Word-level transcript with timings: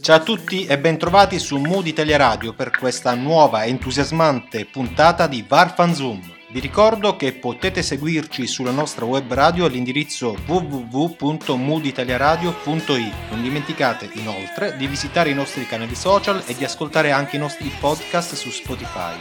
Ciao 0.00 0.16
a 0.16 0.20
tutti 0.20 0.66
e 0.66 0.76
bentrovati 0.76 1.38
su 1.38 1.56
Mood 1.58 1.86
Italia 1.86 2.16
Radio 2.16 2.52
per 2.52 2.76
questa 2.76 3.14
nuova 3.14 3.64
entusiasmante 3.64 4.66
puntata 4.66 5.28
di 5.28 5.44
Varfan 5.46 5.94
Zoom. 5.94 6.20
Vi 6.50 6.58
ricordo 6.58 7.14
che 7.14 7.32
potete 7.32 7.80
seguirci 7.80 8.48
sulla 8.48 8.72
nostra 8.72 9.04
web 9.04 9.32
radio 9.32 9.66
all'indirizzo 9.66 10.36
www.mooditaliaradio.it. 10.46 13.12
Non 13.30 13.40
dimenticate 13.40 14.10
inoltre 14.14 14.76
di 14.76 14.88
visitare 14.88 15.30
i 15.30 15.34
nostri 15.34 15.64
canali 15.64 15.94
social 15.94 16.42
e 16.44 16.56
di 16.56 16.64
ascoltare 16.64 17.12
anche 17.12 17.36
i 17.36 17.38
nostri 17.38 17.70
podcast 17.78 18.34
su 18.34 18.50
Spotify. 18.50 19.14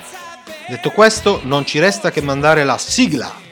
Detto 0.68 0.90
questo, 0.90 1.42
non 1.44 1.68
ci 1.68 1.78
resta 1.78 2.10
che 2.10 2.22
mandare 2.22 2.64
la 2.64 2.80
sigla. 2.80 3.50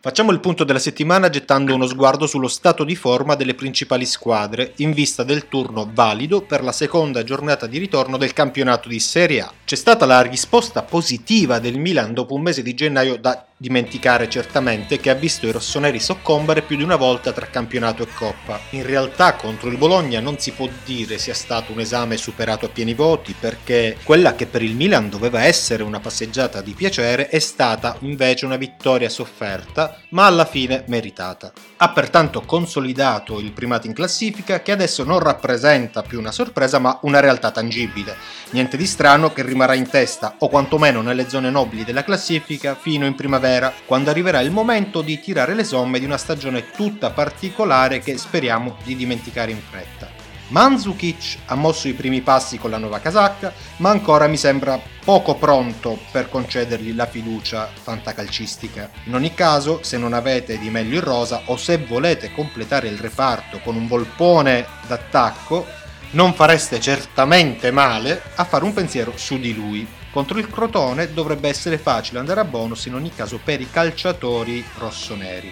Facciamo 0.00 0.30
il 0.30 0.40
punto 0.40 0.62
della 0.62 0.78
settimana 0.78 1.28
gettando 1.30 1.74
uno 1.74 1.86
sguardo 1.86 2.26
sullo 2.26 2.46
stato 2.46 2.84
di 2.84 2.94
forma 2.94 3.34
delle 3.34 3.54
principali 3.54 4.04
squadre 4.04 4.72
in 4.76 4.92
vista 4.92 5.24
del 5.24 5.48
turno 5.48 5.90
valido 5.92 6.42
per 6.42 6.62
la 6.62 6.72
seconda 6.72 7.24
giornata 7.24 7.66
di 7.66 7.78
ritorno 7.78 8.16
del 8.16 8.32
campionato 8.32 8.88
di 8.88 9.00
Serie 9.00 9.40
A. 9.40 9.52
C'è 9.64 9.76
stata 9.76 10.06
la 10.06 10.20
risposta 10.22 10.82
positiva 10.82 11.58
del 11.58 11.78
Milan 11.78 12.14
dopo 12.14 12.34
un 12.34 12.42
mese 12.42 12.62
di 12.62 12.74
gennaio 12.74 13.16
da 13.16 13.46
dimenticare 13.62 14.28
certamente 14.28 14.98
che 14.98 15.08
ha 15.08 15.14
visto 15.14 15.46
i 15.46 15.52
rossoneri 15.52 16.00
soccombere 16.00 16.62
più 16.62 16.76
di 16.76 16.82
una 16.82 16.96
volta 16.96 17.30
tra 17.30 17.46
campionato 17.46 18.02
e 18.02 18.08
coppa. 18.12 18.58
In 18.70 18.84
realtà 18.84 19.34
contro 19.34 19.68
il 19.68 19.76
Bologna 19.76 20.18
non 20.18 20.40
si 20.40 20.50
può 20.50 20.68
dire 20.84 21.16
sia 21.16 21.32
stato 21.32 21.70
un 21.70 21.78
esame 21.78 22.16
superato 22.16 22.66
a 22.66 22.70
pieni 22.70 22.92
voti 22.92 23.36
perché 23.38 23.98
quella 24.02 24.34
che 24.34 24.46
per 24.46 24.62
il 24.62 24.74
Milan 24.74 25.08
doveva 25.08 25.44
essere 25.44 25.84
una 25.84 26.00
passeggiata 26.00 26.60
di 26.60 26.72
piacere 26.72 27.28
è 27.28 27.38
stata 27.38 27.96
invece 28.00 28.46
una 28.46 28.56
vittoria 28.56 29.08
sofferta 29.08 29.96
ma 30.08 30.26
alla 30.26 30.44
fine 30.44 30.82
meritata. 30.88 31.52
Ha 31.76 31.90
pertanto 31.90 32.40
consolidato 32.40 33.38
il 33.38 33.52
primato 33.52 33.86
in 33.86 33.92
classifica 33.92 34.60
che 34.60 34.72
adesso 34.72 35.04
non 35.04 35.20
rappresenta 35.20 36.02
più 36.02 36.18
una 36.18 36.32
sorpresa 36.32 36.80
ma 36.80 36.98
una 37.02 37.20
realtà 37.20 37.52
tangibile. 37.52 38.16
Niente 38.50 38.76
di 38.76 38.86
strano 38.86 39.32
che 39.32 39.44
rimarrà 39.44 39.74
in 39.74 39.88
testa 39.88 40.34
o 40.38 40.48
quantomeno 40.48 41.00
nelle 41.00 41.28
zone 41.28 41.48
nobili 41.48 41.84
della 41.84 42.02
classifica 42.02 42.74
fino 42.74 43.06
in 43.06 43.14
primavera 43.14 43.50
primavera, 43.52 43.72
quando 43.86 44.10
arriverà 44.10 44.40
il 44.40 44.50
momento 44.50 45.02
di 45.02 45.20
tirare 45.20 45.54
le 45.54 45.64
somme 45.64 45.98
di 45.98 46.04
una 46.04 46.16
stagione 46.16 46.70
tutta 46.70 47.10
particolare 47.10 48.00
che 48.00 48.16
speriamo 48.16 48.76
di 48.82 48.96
dimenticare 48.96 49.50
in 49.50 49.60
fretta. 49.60 50.08
Mandzukic 50.48 51.38
ha 51.46 51.54
mosso 51.54 51.88
i 51.88 51.94
primi 51.94 52.20
passi 52.20 52.58
con 52.58 52.70
la 52.70 52.76
nuova 52.76 53.00
casacca, 53.00 53.52
ma 53.78 53.90
ancora 53.90 54.26
mi 54.26 54.36
sembra 54.36 54.78
poco 55.02 55.36
pronto 55.36 55.98
per 56.10 56.28
concedergli 56.28 56.94
la 56.94 57.06
fiducia 57.06 57.70
fantacalcistica. 57.72 58.90
In 59.04 59.14
ogni 59.14 59.32
caso, 59.32 59.82
se 59.82 59.96
non 59.96 60.12
avete 60.12 60.58
di 60.58 60.68
meglio 60.68 60.96
in 60.96 61.04
rosa 61.04 61.42
o 61.46 61.56
se 61.56 61.78
volete 61.78 62.32
completare 62.32 62.88
il 62.88 62.98
reparto 62.98 63.60
con 63.60 63.76
un 63.76 63.86
volpone 63.86 64.66
d'attacco, 64.86 65.66
non 66.10 66.34
fareste 66.34 66.78
certamente 66.80 67.70
male 67.70 68.20
a 68.34 68.44
fare 68.44 68.64
un 68.64 68.74
pensiero 68.74 69.14
su 69.16 69.38
di 69.38 69.54
lui. 69.54 70.00
Contro 70.12 70.38
il 70.38 70.50
Crotone 70.50 71.14
dovrebbe 71.14 71.48
essere 71.48 71.78
facile 71.78 72.18
andare 72.18 72.40
a 72.40 72.44
bonus 72.44 72.84
in 72.84 72.94
ogni 72.94 73.10
caso 73.14 73.40
per 73.42 73.62
i 73.62 73.70
calciatori 73.70 74.62
rossoneri. 74.76 75.50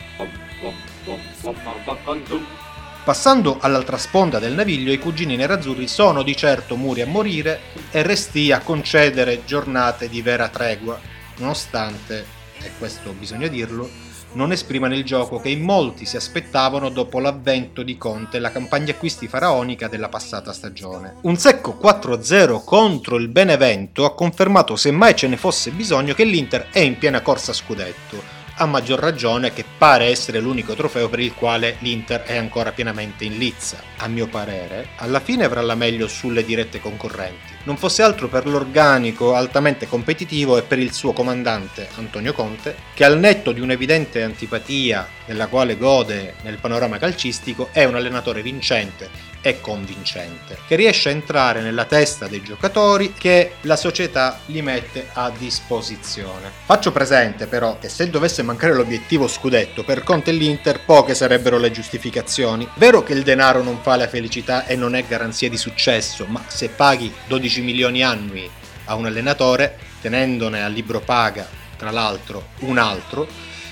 Passando 3.03 3.56
all'altra 3.59 3.97
sponda 3.97 4.38
del 4.38 4.53
naviglio, 4.53 4.93
i 4.93 4.98
cugini 4.98 5.34
nerazzurri 5.34 5.88
sono 5.88 6.22
di 6.22 6.37
certo 6.37 6.76
muri 6.76 7.00
a 7.00 7.06
morire 7.06 7.59
e 7.91 8.03
resti 8.03 8.53
a 8.53 8.60
concedere 8.60 9.47
giornate 9.47 10.10
di 10.10 10.21
vera 10.21 10.48
tregua, 10.48 11.00
nonostante, 11.38 12.27
e 12.60 12.71
questo 12.77 13.12
bisogna 13.12 13.47
dirlo, 13.47 13.88
non 14.32 14.52
esprimano 14.52 14.94
il 14.94 15.04
gioco 15.04 15.38
che 15.38 15.48
in 15.48 15.62
molti 15.62 16.04
si 16.04 16.16
aspettavano 16.16 16.88
dopo 16.88 17.18
l'avvento 17.18 17.82
di 17.82 17.96
Conte 17.96 18.36
e 18.36 18.41
la 18.41 18.52
campagna 18.52 18.92
acquisti 18.92 19.28
faraonica 19.28 19.88
della 19.88 20.08
passata 20.08 20.52
stagione. 20.52 21.16
Un 21.22 21.36
secco 21.36 21.78
4-0 21.80 22.62
contro 22.64 23.16
il 23.16 23.28
Benevento 23.28 24.04
ha 24.04 24.14
confermato 24.14 24.76
semmai 24.76 25.14
ce 25.16 25.28
ne 25.28 25.36
fosse 25.36 25.70
bisogno 25.70 26.14
che 26.14 26.24
l'Inter 26.24 26.68
è 26.70 26.80
in 26.80 26.98
piena 26.98 27.20
corsa 27.20 27.52
scudetto 27.52 28.40
a 28.60 28.66
maggior 28.66 28.98
ragione 28.98 29.54
che 29.54 29.65
pare 29.78 30.06
essere 30.06 30.38
l'unico 30.38 30.75
trofeo 30.75 31.09
per 31.09 31.21
il 31.21 31.32
quale 31.34 31.76
l'Inter 31.78 32.22
è 32.25 32.37
ancora 32.37 32.72
pienamente 32.72 33.25
in 33.25 33.38
lizza. 33.38 33.82
A 33.97 34.06
mio 34.06 34.26
parere, 34.26 34.88
alla 34.97 35.21
fine 35.21 35.44
avrà 35.44 35.62
la 35.62 35.75
meglio 35.75 36.06
sulle 36.06 36.44
dirette 36.44 36.78
concorrenti. 36.78 37.54
Non 37.65 37.78
fosse 37.78 38.03
altro 38.03 38.28
per 38.28 38.47
l'organico 38.47 39.34
altamente 39.34 39.88
competitivo 39.88 40.59
e 40.59 40.62
per 40.62 40.78
il 40.78 40.93
suo 40.93 41.15
comandante 41.15 41.88
Antonio 41.97 42.34
Conte, 42.34 42.76
che 42.93 43.04
al 43.04 43.19
netto 43.19 43.53
di 43.53 43.60
un'evidente 43.60 44.22
antipatia 44.22 45.09
della 45.25 45.47
quale 45.47 45.78
gode 45.78 46.34
nel 46.42 46.59
panorama 46.59 46.98
calcistico, 46.98 47.71
è 47.72 47.84
un 47.84 47.94
allenatore 47.94 48.42
vincente 48.42 49.29
e 49.43 49.61
convincente, 49.61 50.59
che 50.67 50.77
riesce 50.77 51.09
a 51.09 51.12
entrare 51.12 51.61
nella 51.61 51.84
testa 51.84 52.27
dei 52.27 52.43
giocatori 52.43 53.15
che 53.17 53.55
la 53.62 53.77
società 53.77 54.41
gli 54.47 54.62
mette 54.62 55.09
a 55.12 55.31
disposizione. 55.37 56.51
Faccio 56.65 56.93
presente 56.93 57.47
però 57.47 57.78
che 57.78 57.89
se 57.89 58.11
dovesse 58.11 58.43
mancare 58.43 58.75
l'obiettivo 58.75 59.28
scudetto 59.28 59.84
per 59.84 60.03
Conte 60.03 60.31
e 60.31 60.34
l'Inter 60.34 60.84
poche 60.84 61.15
sarebbero 61.15 61.59
le 61.59 61.71
giustificazioni. 61.71 62.69
Vero 62.75 63.03
che 63.03 63.12
il 63.12 63.23
denaro 63.23 63.62
non 63.62 63.81
fa 63.81 63.97
la 63.97 64.09
felicità 64.09 64.67
e 64.67 64.77
non 64.77 64.95
è 64.95 65.05
garanzia 65.05 65.49
di 65.49 65.57
successo, 65.57 66.27
ma 66.27 66.43
se 66.47 66.69
paghi 66.69 67.12
12 67.27 67.61
milioni 67.62 68.03
annui 68.03 68.49
a 68.84 68.95
un 68.95 69.07
allenatore, 69.07 69.78
tenendone 70.01 70.62
al 70.62 70.72
libro 70.72 71.01
paga, 71.01 71.47
tra 71.77 71.91
l'altro, 71.91 72.49
un 72.61 72.77
altro, 72.77 73.27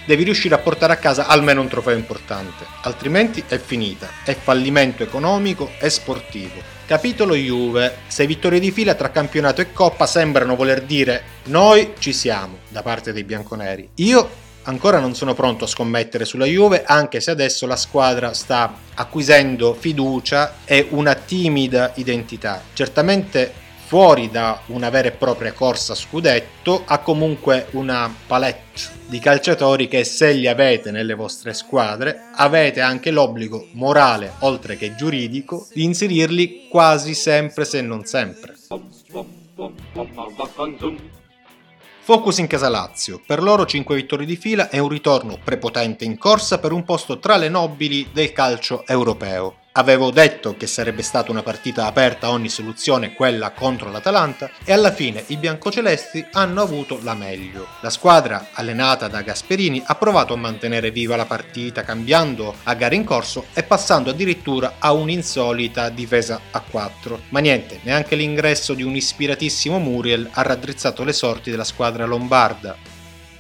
devi 0.08 0.24
riuscire 0.24 0.54
a 0.54 0.58
portare 0.58 0.94
a 0.94 0.96
casa 0.96 1.26
almeno 1.26 1.60
un 1.60 1.69
trofeo 1.69 1.94
importante, 1.94 2.64
altrimenti 2.80 3.44
è 3.46 3.58
finita, 3.58 4.08
è 4.24 4.34
fallimento 4.34 5.02
economico 5.02 5.72
e 5.78 5.91
sportivo. 5.91 6.62
Capitolo 6.86 7.34
Juve, 7.34 7.98
sei 8.06 8.26
vittorie 8.26 8.58
di 8.58 8.70
fila 8.70 8.94
tra 8.94 9.10
campionato 9.10 9.60
e 9.60 9.70
coppa 9.70 10.06
sembrano 10.06 10.56
voler 10.56 10.80
dire 10.80 11.22
noi 11.44 11.92
ci 11.98 12.14
siamo 12.14 12.60
da 12.69 12.80
parte 12.80 13.12
dei 13.12 13.22
bianconeri. 13.22 13.86
Io 13.96 14.30
ancora 14.62 14.98
non 14.98 15.14
sono 15.14 15.34
pronto 15.34 15.64
a 15.64 15.69
scommettere 15.69 16.25
sulla 16.25 16.46
Juve, 16.46 16.84
anche 16.86 17.20
se 17.20 17.30
adesso 17.30 17.66
la 17.66 17.76
squadra 17.76 18.32
sta 18.32 18.76
acquisendo 18.94 19.75
fiducia 19.75 20.54
e 20.64 20.86
una 20.88 21.14
timida 21.16 21.92
identità. 21.96 22.62
Certamente 22.72 23.66
fuori 23.88 24.28
da 24.31 24.60
una 24.66 24.91
vera 24.91 25.09
e 25.09 25.12
propria 25.12 25.54
corsa 25.54 25.94
scudetto, 25.94 26.82
ha 26.84 26.99
comunque 26.99 27.69
una 27.71 28.15
palette 28.26 28.82
di 29.06 29.19
calciatori 29.19 29.88
che 29.88 30.04
se 30.04 30.32
li 30.32 30.47
avete 30.47 30.91
nelle 30.91 31.15
vostre 31.15 31.54
squadre 31.54 32.28
avete 32.34 32.82
anche 32.82 33.10
l'obbligo 33.10 33.69
morale, 33.72 34.34
oltre 34.41 34.76
che 34.76 34.94
giuridico, 34.94 35.66
di 35.72 35.84
inserirli 35.84 36.66
quasi 36.69 37.15
sempre 37.15 37.65
se 37.65 37.81
non 37.81 38.04
sempre. 38.04 38.56
Focus 42.00 42.38
in 42.38 42.47
casa 42.47 42.69
Lazio, 42.69 43.22
per 43.26 43.43
loro 43.43 43.65
5 43.65 43.97
vittorie 43.97 44.26
di 44.26 44.37
fila 44.37 44.69
e 44.69 44.81
un 44.81 44.88
ritorno 44.91 45.38
prepotente 45.43 46.05
in 46.05 46.19
corsa 46.19 46.59
per 46.59 46.72
un 46.72 46.84
posto 46.84 47.19
tra 47.19 47.38
le 47.38 47.49
nobili 47.49 48.10
del 48.12 48.32
calcio 48.32 48.87
europeo. 48.87 49.60
Avevo 49.78 50.11
detto 50.11 50.56
che 50.56 50.67
sarebbe 50.67 51.02
stata 51.02 51.31
una 51.31 51.44
partita 51.44 51.87
aperta 51.87 52.26
a 52.26 52.31
ogni 52.31 52.49
soluzione, 52.49 53.14
quella 53.14 53.52
contro 53.52 53.93
l'Atalanta, 53.93 54.50
e 54.64 54.73
alla 54.73 54.91
fine 54.91 55.23
i 55.29 55.37
biancocelesti 55.37 56.26
hanno 56.32 56.62
avuto 56.62 56.99
la 57.05 57.14
meglio. 57.14 57.64
La 57.81 57.88
squadra, 57.88 58.49
allenata 58.55 59.06
da 59.06 59.23
Gasperini, 59.23 59.81
ha 59.87 59.94
provato 59.94 60.35
a 60.35 60.37
mantenere 60.37 60.91
viva 60.91 61.14
la 61.14 61.26
partita, 61.26 61.85
cambiando 61.85 62.56
a 62.64 62.75
gare 62.75 62.97
in 62.97 63.05
corso 63.05 63.44
e 63.55 63.62
passando 63.62 64.11
addirittura 64.11 64.75
a 64.81 64.91
un'insolita 64.91 65.91
difesa 65.91 66.41
a 66.50 66.61
4. 66.61 67.20
Ma 67.29 67.38
niente, 67.38 67.79
neanche 67.85 68.17
l'ingresso 68.17 68.75
di 68.75 68.82
un 68.82 68.97
ispiratissimo 68.97 69.79
Muriel 69.79 70.29
ha 70.32 70.43
raddrizzato 70.43 71.05
le 71.05 71.12
sorti 71.12 71.52
della 71.52 71.62
squadra 71.62 72.05
lombarda 72.05 72.88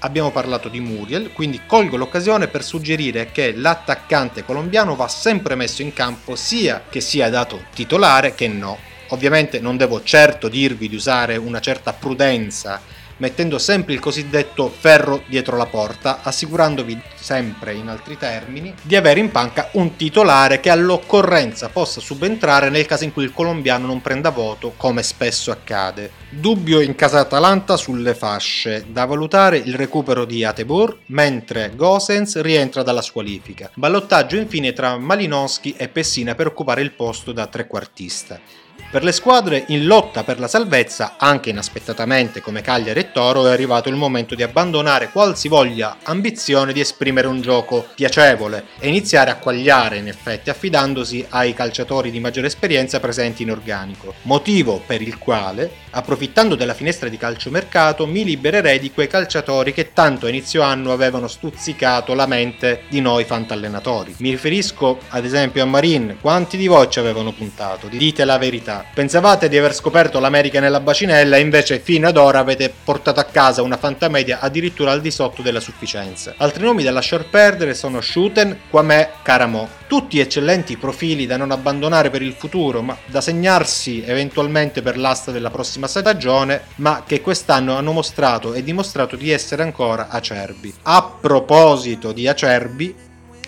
abbiamo 0.00 0.30
parlato 0.30 0.68
di 0.68 0.80
Muriel, 0.80 1.32
quindi 1.32 1.62
colgo 1.66 1.96
l'occasione 1.96 2.48
per 2.48 2.62
suggerire 2.62 3.30
che 3.32 3.54
l'attaccante 3.54 4.44
colombiano 4.44 4.94
va 4.94 5.08
sempre 5.08 5.54
messo 5.54 5.82
in 5.82 5.92
campo 5.92 6.36
sia 6.36 6.84
che 6.88 7.00
sia 7.00 7.28
dato 7.30 7.64
titolare 7.74 8.34
che 8.34 8.48
no. 8.48 8.78
Ovviamente 9.08 9.58
non 9.58 9.76
devo 9.76 10.02
certo 10.02 10.48
dirvi 10.48 10.88
di 10.88 10.94
usare 10.94 11.36
una 11.36 11.60
certa 11.60 11.92
prudenza 11.92 12.80
mettendo 13.18 13.58
sempre 13.58 13.94
il 13.94 14.00
cosiddetto 14.00 14.68
ferro 14.68 15.22
dietro 15.26 15.56
la 15.56 15.66
porta, 15.66 16.20
assicurandovi 16.22 17.00
sempre 17.14 17.74
in 17.74 17.88
altri 17.88 18.16
termini 18.16 18.74
di 18.82 18.96
avere 18.96 19.20
in 19.20 19.30
panca 19.30 19.68
un 19.72 19.96
titolare 19.96 20.60
che 20.60 20.70
all'occorrenza 20.70 21.68
possa 21.68 22.00
subentrare 22.00 22.70
nel 22.70 22.86
caso 22.86 23.04
in 23.04 23.12
cui 23.12 23.24
il 23.24 23.32
colombiano 23.32 23.86
non 23.86 24.00
prenda 24.00 24.30
voto, 24.30 24.74
come 24.76 25.02
spesso 25.02 25.50
accade. 25.50 26.26
Dubbio 26.30 26.80
in 26.80 26.94
casa 26.94 27.20
Atalanta 27.20 27.76
sulle 27.76 28.14
fasce, 28.14 28.86
da 28.88 29.04
valutare 29.04 29.56
il 29.58 29.74
recupero 29.74 30.24
di 30.24 30.44
Atebor, 30.44 30.98
mentre 31.06 31.72
Gosens 31.74 32.40
rientra 32.40 32.82
dalla 32.82 33.02
squalifica. 33.02 33.70
Ballottaggio 33.74 34.36
infine 34.36 34.72
tra 34.72 34.98
Malinowski 34.98 35.74
e 35.76 35.88
Pessina 35.88 36.34
per 36.34 36.46
occupare 36.46 36.82
il 36.82 36.92
posto 36.92 37.32
da 37.32 37.46
trequartista. 37.46 38.40
Per 38.90 39.04
le 39.04 39.12
squadre 39.12 39.64
in 39.68 39.84
lotta 39.84 40.24
per 40.24 40.40
la 40.40 40.48
salvezza, 40.48 41.16
anche 41.18 41.50
inaspettatamente 41.50 42.40
come 42.40 42.62
Cagliari 42.62 43.00
e 43.00 43.12
Toro, 43.12 43.46
è 43.46 43.50
arrivato 43.50 43.90
il 43.90 43.96
momento 43.96 44.34
di 44.34 44.42
abbandonare 44.42 45.10
qualsivoglia 45.10 45.98
ambizione 46.04 46.72
di 46.72 46.80
esprimere 46.80 47.26
un 47.26 47.42
gioco 47.42 47.86
piacevole 47.94 48.64
e 48.78 48.88
iniziare 48.88 49.30
a 49.30 49.36
quagliare 49.36 49.98
in 49.98 50.08
effetti 50.08 50.48
affidandosi 50.48 51.26
ai 51.28 51.52
calciatori 51.52 52.10
di 52.10 52.18
maggiore 52.18 52.46
esperienza 52.46 52.98
presenti 52.98 53.42
in 53.42 53.50
organico. 53.50 54.14
Motivo 54.22 54.82
per 54.86 55.02
il 55.02 55.18
quale, 55.18 55.70
approfittando 55.90 56.54
della 56.54 56.72
finestra 56.72 57.10
di 57.10 57.18
calciomercato, 57.18 58.06
mi 58.06 58.24
libererei 58.24 58.78
di 58.78 58.90
quei 58.90 59.06
calciatori 59.06 59.74
che 59.74 59.92
tanto 59.92 60.24
a 60.24 60.30
inizio 60.30 60.62
anno 60.62 60.92
avevano 60.92 61.28
stuzzicato 61.28 62.14
la 62.14 62.26
mente 62.26 62.84
di 62.88 63.02
noi 63.02 63.24
fantallenatori. 63.24 64.14
Mi 64.20 64.30
riferisco 64.30 64.98
ad 65.08 65.26
esempio 65.26 65.62
a 65.62 65.66
Marin, 65.66 66.16
quanti 66.22 66.56
di 66.56 66.68
voi 66.68 66.88
ci 66.88 67.00
avevano 67.00 67.32
puntato? 67.32 67.88
Dite 67.88 68.24
la 68.24 68.38
verità. 68.38 68.67
Pensavate 68.94 69.48
di 69.48 69.56
aver 69.56 69.74
scoperto 69.74 70.20
l'America 70.20 70.60
nella 70.60 70.80
bacinella 70.80 71.36
invece 71.38 71.78
fino 71.78 72.08
ad 72.08 72.16
ora 72.16 72.38
avete 72.38 72.72
portato 72.84 73.20
a 73.20 73.24
casa 73.24 73.62
una 73.62 73.76
fantamedia 73.76 74.40
addirittura 74.40 74.92
al 74.92 75.00
di 75.00 75.10
sotto 75.10 75.42
della 75.42 75.60
sufficienza. 75.60 76.34
Altri 76.36 76.64
nomi 76.64 76.82
da 76.82 76.90
lasciar 76.90 77.24
perdere 77.28 77.74
sono 77.74 78.00
Shuten, 78.00 78.60
Kwame, 78.68 79.10
Karamo. 79.22 79.76
Tutti 79.86 80.20
eccellenti 80.20 80.76
profili 80.76 81.24
da 81.24 81.38
non 81.38 81.50
abbandonare 81.50 82.10
per 82.10 82.20
il 82.20 82.34
futuro, 82.34 82.82
ma 82.82 82.96
da 83.06 83.22
segnarsi 83.22 84.04
eventualmente 84.04 84.82
per 84.82 84.98
l'asta 84.98 85.30
della 85.30 85.50
prossima 85.50 85.86
stagione, 85.86 86.64
ma 86.76 87.04
che 87.06 87.22
quest'anno 87.22 87.74
hanno 87.74 87.92
mostrato 87.92 88.52
e 88.52 88.62
dimostrato 88.62 89.16
di 89.16 89.30
essere 89.30 89.62
ancora 89.62 90.08
acerbi. 90.08 90.74
A 90.82 91.10
proposito 91.18 92.12
di 92.12 92.28
acerbi, 92.28 92.94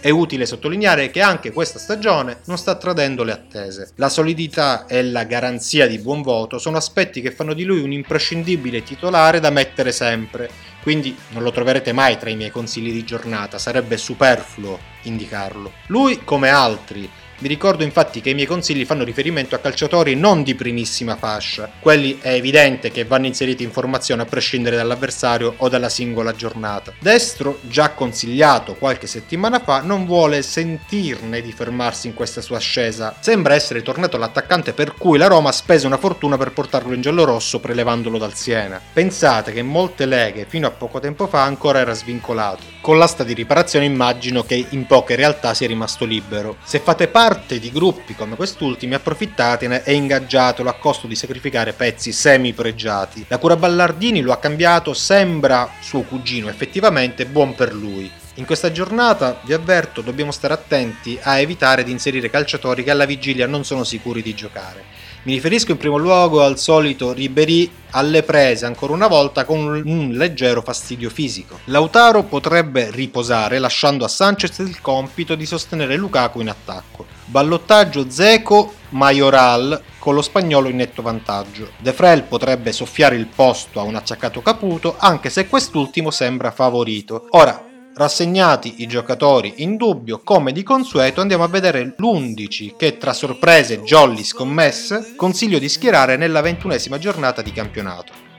è 0.01 0.11
utile 0.11 0.47
sottolineare 0.47 1.11
che 1.11 1.21
anche 1.21 1.53
questa 1.53 1.79
stagione 1.79 2.39
non 2.47 2.59
sta 2.59 2.75
tradendo 2.77 3.23
le 3.23 3.33
attese. 3.33 3.91
La 3.97 4.09
solidità 4.09 4.87
e 4.87 5.03
la 5.03 5.25
garanzia 5.25 5.87
di 5.87 5.99
buon 5.99 6.23
voto 6.23 6.59
sono 6.59 6.77
aspetti 6.77 7.21
che 7.21 7.31
fanno 7.31 7.55
di 7.55 7.65
lui 7.65 7.81
un 7.81 7.93
imprescindibile 7.93 8.83
titolare 8.83 9.41
da 9.41 9.51
mettere 9.51 9.93
sempre, 9.93 10.51
quindi 10.83 11.17
non 11.31 11.43
lo 11.43 11.51
troverete 11.51 11.93
mai 11.93 12.19
tra 12.19 12.31
i 12.31 12.37
miei 12.37 12.51
consigli 12.51 12.93
di 12.93 13.05
giornata, 13.05 13.59
sarebbe 13.59 13.97
superfluo 13.97 14.79
indicarlo. 15.03 15.73
Lui, 15.87 16.25
come 16.25 16.49
altri, 16.49 17.09
vi 17.41 17.49
ricordo 17.49 17.85
infatti 17.85 18.21
che 18.21 18.31
i 18.31 18.35
miei 18.35 18.47
consigli 18.47 18.85
fanno 18.85 19.03
riferimento 19.03 19.55
a 19.55 19.59
calciatori 19.59 20.15
non 20.15 20.43
di 20.43 20.55
primissima 20.55 21.17
fascia, 21.17 21.71
quelli 21.81 22.19
è 22.21 22.33
evidente 22.33 22.91
che 22.91 23.07
vanno 23.07 23.27
inseriti 23.27 23.63
in 23.63 23.71
formazione 23.71 24.21
a 24.23 24.27
prescindere 24.27 24.77
dall'avversario 24.77 25.55
o 25.57 25.69
dalla 25.71 25.89
singola 25.89 26.35
giornata. 26.35 26.93
Destro, 26.99 27.61
già 27.63 27.91
consigliato 27.91 28.75
qualche 28.75 29.07
settimana 29.07 29.59
fa, 29.59 29.81
non 29.81 30.05
vuole 30.05 30.43
sentirne 30.43 31.41
di 31.41 31.51
fermarsi 31.51 32.09
in 32.09 32.15
questa 32.15 32.43
sua 32.43 32.59
ascesa. 32.59 33.17
Sembra 33.21 33.55
essere 33.55 33.81
tornato 33.81 34.19
l'attaccante 34.19 34.75
per 34.75 34.95
cui 34.95 35.17
la 35.17 35.27
Roma 35.27 35.49
ha 35.49 35.53
speso 35.53 35.87
una 35.87 35.97
fortuna 35.97 36.37
per 36.37 36.53
portarlo 36.53 36.93
in 36.93 37.01
giallorosso 37.01 37.59
prelevandolo 37.59 38.19
dal 38.19 38.35
Siena. 38.35 38.79
Pensate 38.93 39.53
che 39.53 39.61
in 39.61 39.67
molte 39.67 40.05
leghe 40.05 40.45
fino 40.47 40.67
a 40.67 40.73
poco 40.73 41.01
tempo 41.01 41.27
fa 41.27 41.43
ancora 41.43 41.79
era 41.79 41.95
svincolato. 41.95 42.65
Con 42.83 42.99
l'asta 42.99 43.25
di 43.25 43.33
riparazione 43.33 43.87
immagino 43.87 44.43
che 44.43 44.67
in 44.71 44.85
poche 44.87 45.15
realtà 45.15 45.55
sia 45.55 45.67
rimasto 45.67 46.05
libero. 46.05 46.57
Se 46.65 46.81
fate 46.81 47.09
parte 47.09 47.29
parte 47.31 47.61
di 47.61 47.71
gruppi 47.71 48.17
come 48.17 48.35
quest'ultimi 48.35 48.95
approfittatene 48.95 49.85
e 49.85 49.93
ingaggiatelo 49.93 50.69
a 50.69 50.73
costo 50.73 51.07
di 51.07 51.15
sacrificare 51.15 51.73
pezzi 51.73 52.11
semi-pregiati. 52.11 53.27
La 53.29 53.39
cura 53.39 53.55
Ballardini 53.55 54.21
lo 54.21 54.33
ha 54.33 54.39
cambiato, 54.39 54.95
sembra 54.95 55.71
suo 55.81 56.03
cugino, 56.03 56.49
effettivamente 56.49 57.27
buon 57.27 57.55
per 57.55 57.73
lui. 57.73 58.11
In 58.35 58.45
questa 58.45 58.73
giornata, 58.73 59.41
vi 59.45 59.53
avverto, 59.53 60.01
dobbiamo 60.01 60.33
stare 60.33 60.55
attenti 60.55 61.17
a 61.23 61.39
evitare 61.39 61.85
di 61.85 61.93
inserire 61.93 62.31
calciatori 62.31 62.83
che 62.83 62.91
alla 62.91 63.05
vigilia 63.05 63.47
non 63.47 63.65
sono 63.65 63.85
sicuri 63.85 64.23
di 64.23 64.35
giocare. 64.35 64.90
Mi 65.23 65.35
riferisco 65.35 65.73
in 65.73 65.77
primo 65.77 65.99
luogo 65.99 66.43
al 66.43 66.59
solito 66.59 67.13
Ribery 67.13 67.71
alle 67.91 68.23
prese 68.23 68.65
ancora 68.65 68.95
una 68.95 69.07
volta 69.07 69.45
con 69.45 69.59
un 69.59 70.13
leggero 70.13 70.63
fastidio 70.63 71.11
fisico. 71.11 71.59
Lautaro 71.65 72.23
potrebbe 72.23 72.91
riposare 72.91 73.59
lasciando 73.59 74.07
a 74.07 74.09
Sanchez 74.09 74.59
il 74.61 74.81
compito 74.81 75.35
di 75.35 75.45
sostenere 75.45 75.97
Lukaku 75.97 76.41
in 76.41 76.49
attacco. 76.49 77.05
Ballottaggio 77.27 78.09
Zeco 78.09 78.73
Majoral 78.91 79.83
con 79.99 80.15
lo 80.15 80.23
spagnolo 80.23 80.69
in 80.69 80.77
netto 80.77 81.03
vantaggio. 81.03 81.73
De 81.77 81.93
Frel 81.93 82.23
potrebbe 82.23 82.73
soffiare 82.73 83.17
il 83.17 83.27
posto 83.27 83.79
a 83.79 83.83
un 83.83 83.97
acciaccato 83.97 84.41
Caputo 84.41 84.97
anche 84.99 85.29
se 85.29 85.49
quest'ultimo 85.49 86.11
sembra 86.11 86.51
favorito. 86.51 87.27
Ora, 87.31 87.70
Rassegnati 88.01 88.77
i 88.79 88.87
giocatori 88.87 89.57
in 89.57 89.77
dubbio, 89.77 90.23
come 90.25 90.53
di 90.53 90.63
consueto 90.63 91.21
andiamo 91.21 91.45
a 91.45 91.49
vedere 91.49 91.85
l'11 91.99 92.75
che 92.75 92.97
tra 92.97 93.13
sorprese, 93.13 93.83
jolly, 93.83 94.25
scommesse 94.25 95.13
consiglio 95.17 95.59
di 95.59 95.69
schierare 95.69 96.17
nella 96.17 96.41
ventunesima 96.41 96.97
giornata 96.97 97.43
di 97.43 97.53
campionato. 97.53 98.30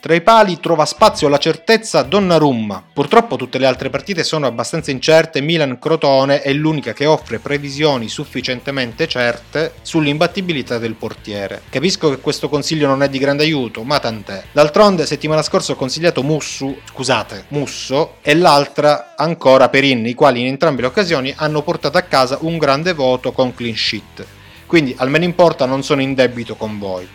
Tra 0.00 0.14
i 0.14 0.20
pali 0.20 0.60
trova 0.60 0.84
spazio 0.84 1.28
la 1.28 1.38
certezza 1.38 2.02
Donnarumma. 2.02 2.82
Purtroppo 2.92 3.36
tutte 3.36 3.58
le 3.58 3.66
altre 3.66 3.88
partite 3.88 4.24
sono 4.24 4.46
abbastanza 4.46 4.90
incerte, 4.90 5.40
Milan-Crotone 5.40 6.42
è 6.42 6.52
l'unica 6.52 6.92
che 6.92 7.06
offre 7.06 7.38
previsioni 7.38 8.08
sufficientemente 8.08 9.08
certe 9.08 9.74
sull'imbattibilità 9.80 10.78
del 10.78 10.94
portiere. 10.94 11.62
Capisco 11.70 12.10
che 12.10 12.18
questo 12.18 12.48
consiglio 12.48 12.86
non 12.86 13.02
è 13.02 13.08
di 13.08 13.18
grande 13.18 13.44
aiuto, 13.44 13.82
ma 13.82 13.98
tant'è. 13.98 14.42
D'altronde 14.52 15.06
settimana 15.06 15.42
scorsa 15.42 15.72
ho 15.72 15.76
consigliato 15.76 16.22
Mussu, 16.22 16.76
scusate, 16.84 17.46
Musso 17.48 18.16
e 18.20 18.34
l'altra 18.34 19.14
ancora 19.16 19.68
Perin, 19.68 20.06
i 20.06 20.14
quali 20.14 20.40
in 20.40 20.46
entrambe 20.46 20.82
le 20.82 20.88
occasioni 20.88 21.32
hanno 21.36 21.62
portato 21.62 21.96
a 21.96 22.02
casa 22.02 22.38
un 22.42 22.58
grande 22.58 22.92
voto 22.92 23.32
con 23.32 23.54
clean 23.54 23.76
sheet. 23.76 24.26
Quindi 24.66 24.94
almeno 24.98 25.24
in 25.24 25.34
porta 25.34 25.66
non 25.66 25.82
sono 25.82 26.02
in 26.02 26.14
debito 26.14 26.56
con 26.56 26.78
voi. 26.78 27.08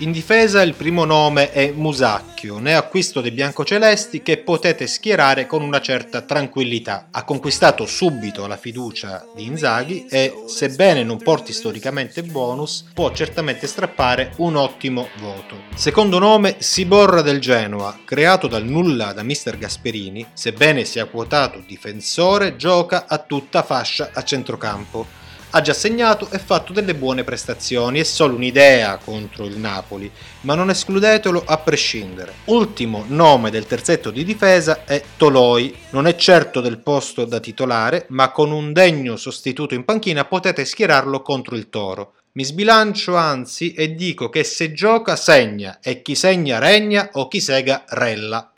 In 0.00 0.12
difesa 0.12 0.62
il 0.62 0.74
primo 0.74 1.04
nome 1.04 1.50
è 1.50 1.72
Musacchio, 1.72 2.58
neoacquisto 2.58 3.20
dei 3.20 3.32
biancocelesti 3.32 4.22
che 4.22 4.38
potete 4.38 4.86
schierare 4.86 5.46
con 5.46 5.60
una 5.60 5.80
certa 5.80 6.20
tranquillità. 6.20 7.08
Ha 7.10 7.24
conquistato 7.24 7.84
subito 7.84 8.46
la 8.46 8.56
fiducia 8.56 9.26
di 9.34 9.46
Inzaghi 9.46 10.06
e, 10.08 10.44
sebbene 10.46 11.02
non 11.02 11.18
porti 11.18 11.52
storicamente 11.52 12.22
bonus, 12.22 12.84
può 12.94 13.10
certamente 13.10 13.66
strappare 13.66 14.34
un 14.36 14.54
ottimo 14.54 15.08
voto. 15.18 15.62
Secondo 15.74 16.20
nome 16.20 16.56
Siborra 16.58 17.22
del 17.22 17.40
Genoa, 17.40 17.98
creato 18.04 18.46
dal 18.46 18.64
nulla 18.64 19.12
da 19.12 19.24
Mr. 19.24 19.58
Gasperini, 19.58 20.26
sebbene 20.32 20.84
sia 20.84 21.06
quotato 21.06 21.60
difensore, 21.66 22.54
gioca 22.54 23.06
a 23.08 23.18
tutta 23.18 23.64
fascia 23.64 24.10
a 24.12 24.22
centrocampo 24.22 25.26
ha 25.50 25.60
già 25.60 25.72
segnato 25.72 26.28
e 26.30 26.38
fatto 26.38 26.72
delle 26.72 26.94
buone 26.94 27.24
prestazioni, 27.24 28.00
è 28.00 28.04
solo 28.04 28.34
un'idea 28.34 28.98
contro 28.98 29.44
il 29.44 29.56
Napoli, 29.58 30.10
ma 30.42 30.54
non 30.54 30.70
escludetelo 30.70 31.42
a 31.46 31.58
prescindere. 31.58 32.34
Ultimo 32.44 33.04
nome 33.08 33.50
del 33.50 33.66
terzetto 33.66 34.10
di 34.10 34.24
difesa 34.24 34.84
è 34.84 35.02
Toloi, 35.16 35.74
non 35.90 36.06
è 36.06 36.16
certo 36.16 36.60
del 36.60 36.78
posto 36.78 37.24
da 37.24 37.40
titolare, 37.40 38.06
ma 38.08 38.30
con 38.30 38.50
un 38.52 38.72
degno 38.72 39.16
sostituto 39.16 39.74
in 39.74 39.84
panchina 39.84 40.24
potete 40.24 40.64
schierarlo 40.64 41.22
contro 41.22 41.56
il 41.56 41.68
Toro. 41.70 42.14
Mi 42.32 42.44
sbilancio 42.44 43.16
anzi 43.16 43.72
e 43.72 43.94
dico 43.94 44.28
che 44.28 44.44
se 44.44 44.72
gioca 44.72 45.16
segna 45.16 45.80
e 45.82 46.02
chi 46.02 46.14
segna 46.14 46.58
regna 46.58 47.08
o 47.14 47.26
chi 47.26 47.40
sega 47.40 47.84
rella. 47.88 48.52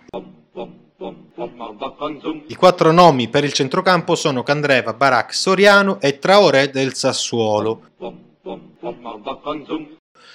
I 2.49 2.55
quattro 2.57 2.93
nomi 2.93 3.29
per 3.29 3.43
il 3.43 3.55
centrocampo 3.55 4.15
sono 4.15 4.43
Candreva, 4.43 4.93
Barak, 4.93 5.35
Soriano 5.35 5.99
e 5.99 6.19
Traoré 6.19 6.69
del 6.69 6.93
Sassuolo. 6.93 7.89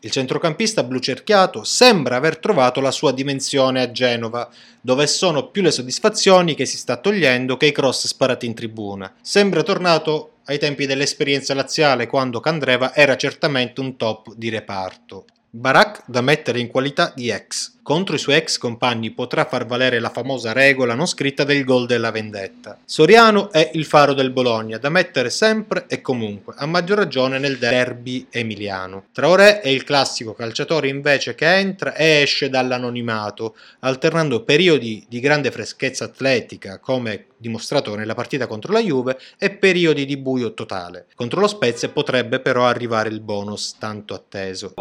Il 0.01 0.09
centrocampista 0.09 0.83
blu 0.83 0.97
cerchiato 0.97 1.63
sembra 1.63 2.15
aver 2.15 2.39
trovato 2.39 2.81
la 2.81 2.89
sua 2.89 3.11
dimensione 3.11 3.79
a 3.79 3.91
Genova, 3.91 4.49
dove 4.81 5.05
sono 5.05 5.49
più 5.49 5.61
le 5.61 5.69
soddisfazioni 5.69 6.55
che 6.55 6.65
si 6.65 6.77
sta 6.77 6.97
togliendo 6.97 7.57
che 7.57 7.67
i 7.67 7.71
cross 7.71 8.07
sparati 8.07 8.47
in 8.47 8.55
tribuna. 8.55 9.13
Sembra 9.21 9.61
tornato 9.61 10.37
ai 10.45 10.57
tempi 10.57 10.87
dell'esperienza 10.87 11.53
laziale 11.53 12.07
quando 12.07 12.39
Candreva 12.39 12.95
era 12.95 13.15
certamente 13.17 13.81
un 13.81 13.97
top 13.97 14.33
di 14.33 14.49
reparto. 14.49 15.25
Barak 15.57 16.03
da 16.05 16.19
mettere 16.19 16.59
in 16.59 16.67
qualità 16.67 17.13
di 17.15 17.29
ex. 17.29 17.75
Contro 17.81 18.15
i 18.15 18.19
suoi 18.19 18.35
ex 18.35 18.57
compagni 18.57 19.11
potrà 19.11 19.45
far 19.45 19.65
valere 19.65 20.01
la 20.01 20.09
famosa 20.09 20.51
regola 20.51 20.95
non 20.95 21.05
scritta 21.05 21.45
del 21.45 21.63
gol 21.63 21.85
della 21.85 22.11
vendetta. 22.11 22.77
Soriano 22.83 23.49
è 23.53 23.71
il 23.73 23.85
faro 23.85 24.13
del 24.13 24.31
Bologna, 24.31 24.77
da 24.77 24.89
mettere 24.89 25.29
sempre 25.29 25.85
e 25.87 26.01
comunque, 26.01 26.55
a 26.57 26.65
maggior 26.65 26.97
ragione 26.97 27.39
nel 27.39 27.57
derby 27.57 28.27
emiliano. 28.29 29.05
Traoré 29.13 29.61
è 29.61 29.69
il 29.69 29.85
classico 29.85 30.33
calciatore 30.33 30.89
invece 30.89 31.35
che 31.35 31.55
entra 31.55 31.95
e 31.95 32.23
esce 32.23 32.49
dall'anonimato, 32.49 33.55
alternando 33.79 34.43
periodi 34.43 35.05
di 35.07 35.21
grande 35.21 35.51
freschezza 35.51 36.03
atletica, 36.03 36.79
come 36.79 37.27
dimostrato 37.37 37.95
nella 37.95 38.13
partita 38.13 38.45
contro 38.45 38.73
la 38.73 38.81
Juve, 38.81 39.17
e 39.37 39.51
periodi 39.51 40.05
di 40.05 40.17
buio 40.17 40.53
totale. 40.53 41.05
Contro 41.15 41.39
lo 41.39 41.47
Spezia 41.47 41.87
potrebbe 41.87 42.41
però 42.41 42.65
arrivare 42.65 43.07
il 43.07 43.21
bonus 43.21 43.77
tanto 43.79 44.13
atteso. 44.13 44.73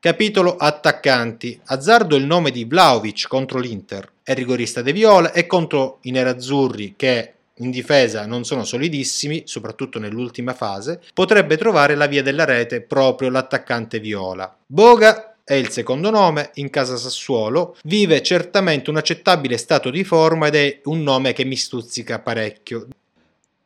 Capitolo 0.00 0.56
attaccanti. 0.56 1.60
Azzardo 1.64 2.16
il 2.16 2.26
nome 2.26 2.50
di 2.50 2.64
Vlaovic 2.64 3.26
contro 3.26 3.58
l'Inter. 3.58 4.12
È 4.22 4.34
rigorista 4.34 4.82
De 4.82 4.92
Viola 4.92 5.32
e 5.32 5.46
contro 5.46 5.98
i 6.02 6.10
nerazzurri 6.10 6.94
che 6.96 7.32
in 7.54 7.70
difesa 7.70 8.26
non 8.26 8.44
sono 8.44 8.64
solidissimi, 8.64 9.42
soprattutto 9.46 9.98
nell'ultima 9.98 10.54
fase, 10.54 11.00
potrebbe 11.12 11.56
trovare 11.56 11.94
la 11.94 12.06
via 12.06 12.22
della 12.22 12.44
rete 12.44 12.82
proprio 12.82 13.30
l'attaccante 13.30 13.98
Viola. 14.00 14.54
Boga 14.66 15.36
è 15.42 15.54
il 15.54 15.70
secondo 15.70 16.10
nome, 16.10 16.50
in 16.54 16.68
casa 16.68 16.96
Sassuolo, 16.96 17.74
vive 17.84 18.22
certamente 18.22 18.90
un 18.90 18.96
accettabile 18.96 19.56
stato 19.56 19.88
di 19.88 20.04
forma 20.04 20.48
ed 20.48 20.54
è 20.54 20.80
un 20.84 21.02
nome 21.02 21.32
che 21.32 21.44
mi 21.44 21.56
stuzzica 21.56 22.20
parecchio. 22.20 22.86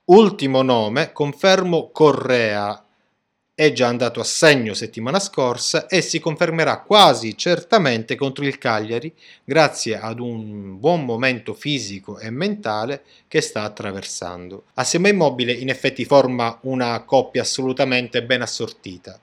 Ultimo 0.04 0.62
nome, 0.62 1.12
confermo 1.12 1.90
Correa, 1.90 2.81
è 3.54 3.70
già 3.72 3.86
andato 3.86 4.18
a 4.18 4.24
segno 4.24 4.72
settimana 4.72 5.20
scorsa 5.20 5.86
e 5.86 6.00
si 6.00 6.18
confermerà 6.20 6.80
quasi 6.80 7.36
certamente 7.36 8.16
contro 8.16 8.46
il 8.46 8.56
Cagliari 8.56 9.12
grazie 9.44 9.98
ad 9.98 10.20
un 10.20 10.78
buon 10.78 11.04
momento 11.04 11.52
fisico 11.52 12.18
e 12.18 12.30
mentale 12.30 13.02
che 13.28 13.42
sta 13.42 13.62
attraversando. 13.62 14.64
Assieme 14.74 15.10
a 15.10 15.12
Immobile 15.12 15.52
in 15.52 15.68
effetti 15.68 16.06
forma 16.06 16.58
una 16.62 16.98
coppia 17.02 17.42
assolutamente 17.42 18.22
ben 18.24 18.40
assortita. 18.40 19.20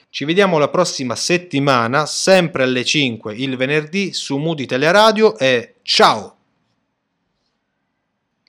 Ci 0.08 0.24
vediamo 0.24 0.58
la 0.58 0.68
prossima 0.68 1.14
settimana, 1.14 2.06
sempre 2.06 2.62
alle 2.62 2.84
5 2.84 3.34
il 3.34 3.56
venerdì 3.56 4.12
su 4.12 4.36
Mood 4.38 4.60
Italia 4.60 4.90
Radio 4.90 5.36
e 5.38 5.76
ciao! 5.82 6.41